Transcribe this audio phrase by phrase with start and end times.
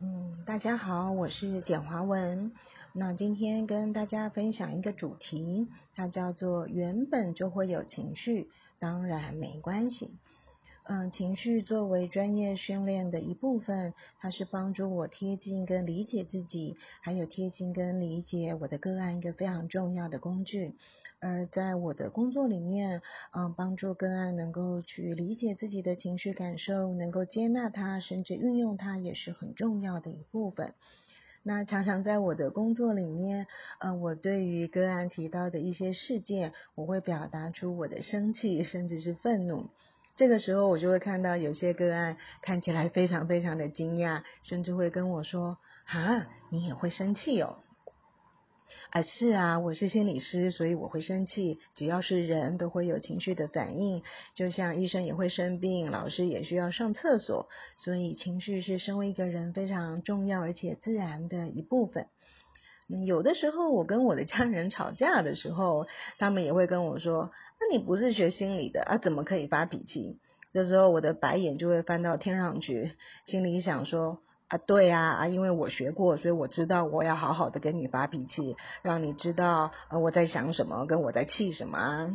[0.00, 2.50] 嗯，大家好，我是简华文。
[2.92, 8.48] 那今天跟大家分享一个主题，它叫做“原本就会有情绪，
[8.80, 10.10] 当然没关系”。
[10.86, 20.74] 嗯，情绪作为专业训练的一部分，它是帮助我贴近跟理解自己，还有贴近跟理解我的个案一个非常重要的工具。
[21.20, 23.00] 而在我的工作里面，
[23.32, 30.74] 嗯，帮助个案能够去理解自己的情绪感受，能够接纳它，甚至运用它，也是很重要的一部分。
[31.42, 33.46] 那常常在我的工作里面，
[33.80, 39.70] 呃，我对于个案提到的一些事件，我会表达出我的生气，甚至是愤怒。
[40.16, 47.58] 这个时候，我就会看到有些个案看起来非常非常的惊讶，甚至会跟我说：“啊，你也会生气哦。”
[48.90, 51.58] 啊，是啊，我是心理师，所以我会生气。
[51.74, 54.04] 只要是人都会有情绪的反应，
[54.36, 62.06] 就像医生也会生病，老师也需要上厕所，所以情绪是身为一个人非常重要而且自然的一部分。
[62.88, 65.86] 有的时候我跟我的家人吵架的时候，
[66.18, 70.18] 他们也会跟我说：“那你不是学心理的啊，怎么可以发脾气？”
[70.52, 72.92] 这时候我的白眼就会翻到天上去，
[73.26, 74.20] 心里想说。
[74.46, 82.10] 啊，对啊，啊，因为我学过，所以我知道我要好好的跟你发脾气，让你知道呃我在想什么，跟我在气什么啊。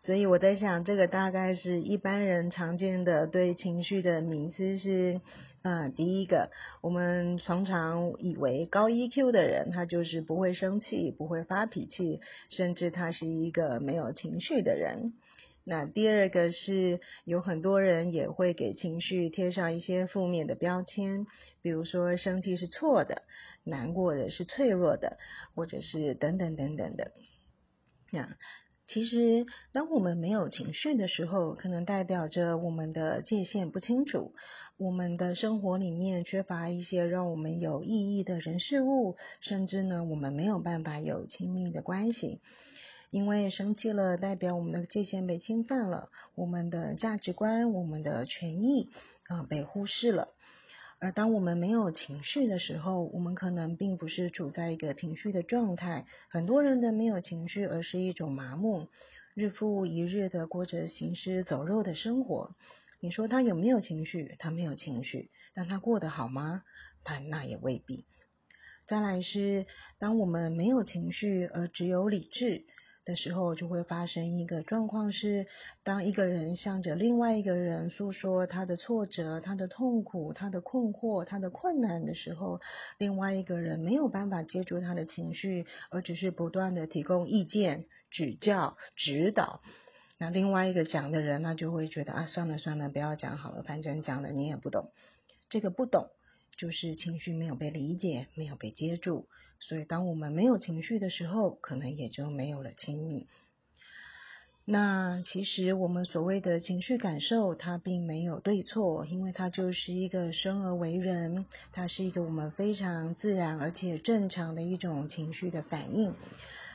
[0.00, 5.20] 所以我在想，这个大概是一般人常见的对情绪的迷思是，
[5.62, 15.14] 嗯，第一个，我们常常以为高 EQ 的人他就是不会生气，不会发脾气，甚至他是一个没有情绪的人。
[15.64, 21.26] 那第二个是有很多人也会给情绪贴上一些负面的标签，
[21.60, 23.22] 比如说生气是错的，
[23.64, 25.18] 难过的是脆弱的，
[25.54, 27.12] 或者是等等等等的。
[28.10, 28.36] 那
[28.88, 34.32] 其实当我们没有情绪的时候，可能代表着我们的界限不清楚，
[34.78, 42.40] 我们的生活里面缺乏一些让我们有意义的人事物，甚至呢，我们没有办法有亲密的关系。
[43.10, 48.88] 因为生气了，代表我们的界限被侵犯了，我们的价值观、我们的权益
[49.28, 50.28] 啊被忽视了。
[51.00, 56.06] 而当我们没有情绪的时候，我们可能并不是处在一个平绪的状态。
[56.28, 58.88] 很多人的没有情绪，而是一种麻木，
[59.34, 62.56] 日复一日的过着行尸走肉的生活。
[62.98, 64.34] 你说他有没有情绪？
[64.40, 66.64] 他没有情绪，但他过得好吗？
[67.04, 68.04] 他那也未必。
[68.88, 69.66] 再来是，
[70.00, 72.64] 当我们没有情绪，而只有理智。
[73.08, 75.46] 的时候就会发生一个状况是，
[75.82, 82.60] 当一个人向着另外一个人诉说他的挫折、他的痛苦、他的困惑、他的困难的时候，
[82.98, 89.62] 另外一个人没有办法接住他的情绪，而只是不断的提供意见、指教、指导。
[90.18, 94.90] 那另外一个讲的人，那就会觉得啊，算了算了，不要讲好了，反正讲了你也不懂。
[95.48, 96.10] 这个不懂。
[96.58, 99.26] 就是情绪没有被理解，没有被接住，
[99.60, 103.26] 所以当我们没有情绪的时候，可能也就没有了亲密。
[104.64, 116.12] 那其实我们所谓的情绪感受，它并没有对错，因为它就是一个生而为人，它是一个我们非常自然而且正常的一种情绪的反应。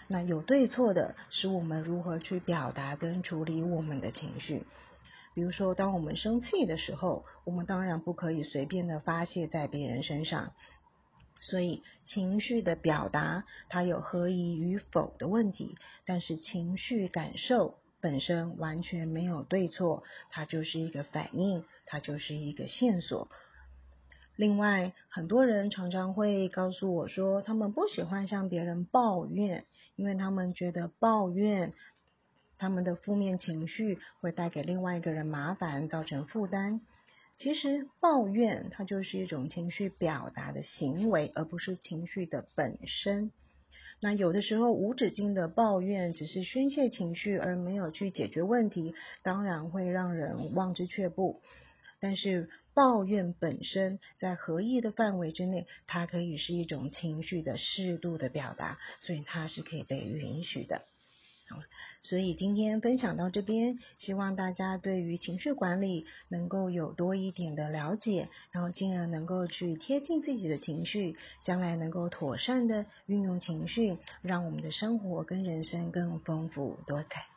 [0.08, 4.64] 那有对错的是我们如何去表达跟处理我们的情绪。
[5.34, 10.54] 比如说，当我们生气的时候，我们当然不可以随便的发泄在别人身上。
[11.42, 23.28] 所以，情绪的表达它有合宜与否的问题，但是情绪感受本身完全没有对错，它就是一个反应，它就是一个线索。
[24.36, 31.74] 另外，很多人常常会告诉我说，他们不喜欢向别人抱怨，因为他们觉得抱怨。
[32.64, 36.80] 他们的负面情绪会带给另外一个人麻烦，造成负担。
[37.36, 43.34] 其实抱怨它就是一种情绪表达的行为，而不是情绪的本身。
[44.00, 51.42] 那有的时候无止境的抱怨，只是宣泄情绪，而没有去解决问题，当然会让人望之却步。
[52.00, 60.84] 但是抱怨本身在合意的范围之内，它可以是一种情绪的适度的表达，所以它是可以被允许的。
[62.02, 77.33] 所以今天分享到这边，希望大家对于情绪管理能够有多一点的了解，然后进而能够去贴近自己的情绪，将来能够妥善的运用情绪，让我们的生活跟人生更丰富多彩。